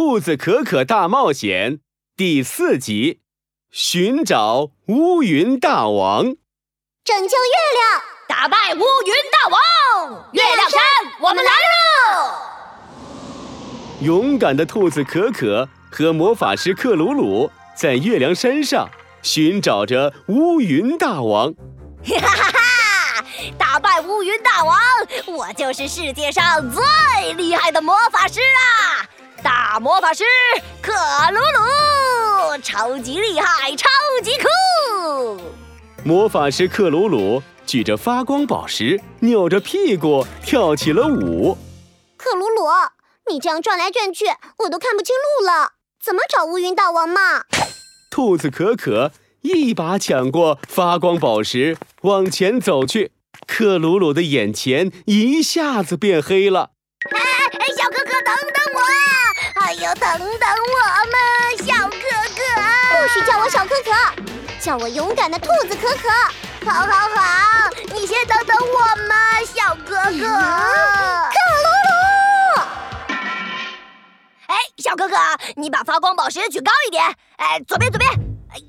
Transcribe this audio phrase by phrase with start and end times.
[0.00, 1.72] 兔子可可大冒险》
[2.16, 3.20] 第四集：
[3.70, 6.24] 寻找乌云大王，
[7.04, 10.24] 拯救月亮，打败乌云大王。
[10.32, 10.80] 月亮山，
[11.20, 12.32] 我们来喽！
[14.00, 18.88] 勇敢的兔子可可和魔法师克鲁鲁在月亮山上
[19.22, 21.52] 寻找着乌云大王。
[22.08, 22.58] 哈哈哈！
[23.58, 24.78] 打败乌云大王，
[25.26, 28.64] 我就是世界上最厉害的魔法师啊！
[29.72, 30.24] 大魔法师
[30.82, 30.92] 克
[31.30, 33.86] 鲁鲁，超级厉害，超
[34.20, 35.40] 级酷！
[36.02, 41.56] 魔法师克鲁鲁举着发光宝石，扭着屁股跳起了舞。
[42.16, 42.66] 克鲁鲁，
[43.30, 44.24] 你这样转来转去，
[44.58, 47.44] 我都看不清路了，怎么找乌云大王嘛？
[48.10, 49.12] 兔子可可。
[49.42, 53.12] 一把抢过发光宝石，往前走去。
[53.46, 56.72] 克鲁鲁的眼前一下子变黑了。
[57.12, 58.80] 哎哎哎，小哥哥，等等我！
[59.70, 60.78] 哎呦，等等我
[61.12, 61.94] 们，小可
[62.34, 62.42] 可！
[62.90, 63.92] 不许叫我小可可，
[64.60, 66.08] 叫我勇敢的兔子可可。
[66.68, 70.10] 好，好，好，你先等等我嘛，小可可。
[70.10, 72.62] 克鲁鲁！
[74.48, 75.14] 哎，小可可，
[75.54, 77.04] 你把发光宝石举高一点。
[77.36, 78.10] 哎，左边，左边。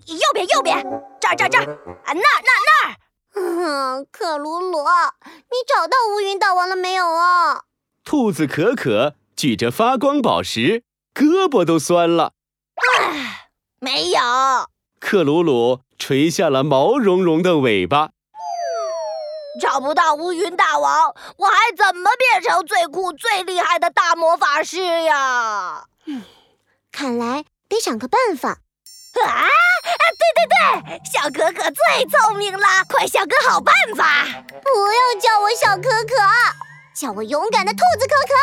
[0.06, 0.84] 右边，右边，
[1.20, 1.64] 这儿，这儿，这儿，
[2.06, 2.96] 啊，那，那，那儿。
[3.38, 7.64] 嗯，克鲁鲁，你找到乌云大王了没有啊？
[8.04, 12.34] 兔子可可举着发光宝石，胳膊都酸了。
[12.76, 14.20] 唉，没有。
[15.00, 18.10] 克鲁鲁垂下了毛茸茸的尾巴。
[19.60, 25.86] 找不到乌云大王，我还怎么变成最酷、最厉害的大魔法师呀？
[26.06, 26.24] 嗯，
[26.92, 28.60] 看来得想个办法。
[29.24, 29.46] 啊！
[30.18, 34.26] 对对对，小可可最聪明了，快想个好办法！
[34.64, 36.16] 不要叫我小可可，
[36.96, 38.34] 叫我勇敢的兔子可可。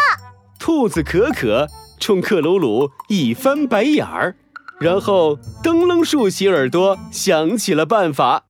[0.58, 1.66] 兔子可可
[1.98, 4.36] 冲克鲁鲁一翻白眼儿，
[4.80, 8.44] 然后噔楞竖起耳朵，想起了办法。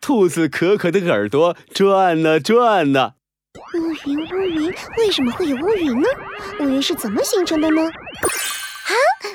[0.00, 3.12] 兔子可可的耳朵转呢转呢。
[3.74, 6.08] 乌云，乌云，为什么会有乌云呢？
[6.60, 7.82] 乌云是怎么形成的呢？
[7.82, 8.92] 啊，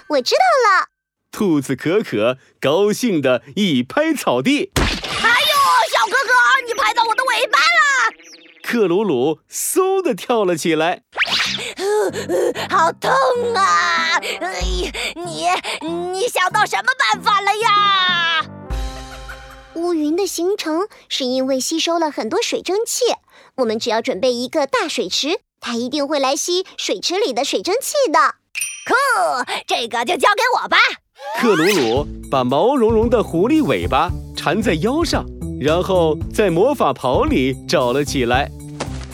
[0.09, 0.88] 我知道了！
[1.31, 5.55] 兔子可可高兴的一拍草地，哎呦，
[5.91, 6.33] 小哥哥，
[6.67, 7.75] 你拍到我的尾巴了！
[8.75, 11.03] 克鲁鲁嗖的跳了起来，
[12.69, 13.09] 好痛
[13.56, 14.19] 啊！
[14.50, 14.91] 你
[15.81, 18.46] 你想到什么办法了呀？
[19.75, 23.06] 乌云的形成是因为吸收了很多水蒸气，
[23.56, 28.19] 我们只要准备一个大水池，它一定会来吸水池里的水蒸气的。
[28.86, 28.94] 酷，
[29.66, 30.78] 这个就交给我吧。
[31.40, 35.25] 克鲁鲁把毛茸茸的狐狸尾巴缠在腰上，
[35.62, 38.52] 然后在魔法袍里找了起来。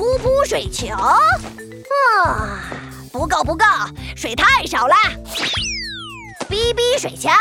[0.02, 1.20] 噗噗水球，啊，
[3.12, 3.64] 不够不够，
[4.16, 4.96] 水太少了。
[6.50, 7.32] 哔哔水枪，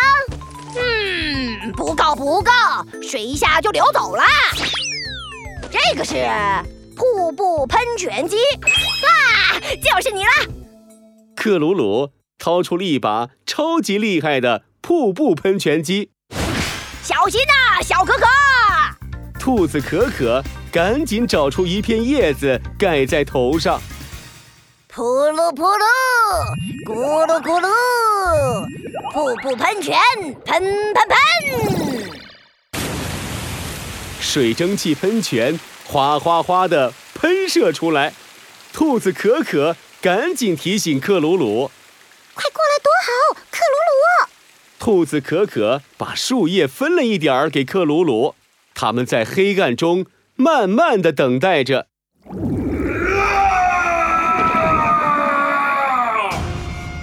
[0.77, 2.53] 嗯，不够不够，
[3.03, 4.23] 水一下就流走了。
[5.71, 6.17] 这个是
[6.95, 10.31] 瀑布喷泉机，啊，就是你了，
[11.35, 12.11] 克鲁鲁。
[12.39, 16.11] 掏出了一把超级厉害的瀑布喷泉机，
[17.03, 18.25] 小心呐，小可可！
[19.39, 20.43] 兔子可可
[20.73, 23.81] 赶紧找出一片叶子盖在头上，
[24.87, 25.85] 扑噜扑噜，
[26.87, 27.69] 咕噜咕噜，
[29.13, 29.99] 瀑布喷泉，
[30.45, 32.79] 喷喷喷！
[34.21, 38.13] 水蒸气喷泉哗哗哗的喷射出来，
[38.73, 41.69] 兔子可可赶紧提醒克鲁鲁。
[42.33, 44.31] 快过来躲好，克鲁鲁！
[44.79, 48.37] 兔子可可把树叶分了一点儿给克鲁鲁，
[48.73, 50.07] 他们在黑暗中
[50.41, 51.89] 慢慢的等待着。
[52.33, 52.35] 乌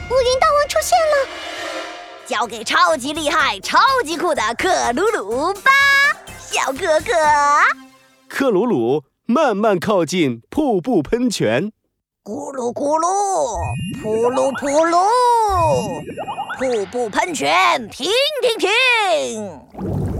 [0.09, 1.29] 云大王出现了，
[2.25, 5.69] 交给超级厉害、超级酷的克鲁鲁吧，
[6.39, 7.13] 小哥哥。
[8.27, 11.71] 克鲁鲁慢慢靠近瀑布喷泉。
[12.23, 13.55] 咕噜咕噜，
[14.01, 14.97] 噗噜噗噜，
[16.57, 18.09] 瀑布喷泉，停
[18.41, 20.16] 停停！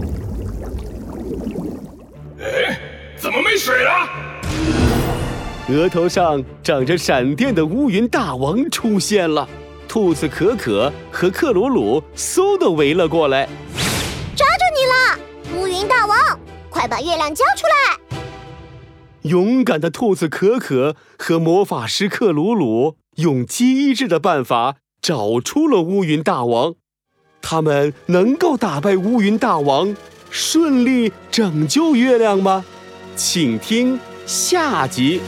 [5.70, 9.46] 额头上长着闪电的乌云大王出现了，
[9.86, 13.46] 兔子可可和克鲁鲁嗖的围了过来，
[14.34, 15.60] 抓住你了！
[15.60, 16.16] 乌云大王，
[16.70, 18.18] 快把月亮交出来！
[19.22, 26.76] 勇敢的兔子可可和魔法师克鲁鲁用机智的办法找出了乌云大王，
[27.42, 29.94] 他们能够打败乌云大王，
[30.30, 32.64] 顺利拯救月亮吗？
[33.14, 35.22] 请听下集。